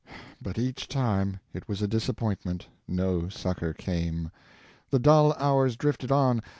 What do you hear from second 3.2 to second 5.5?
succor came. The dull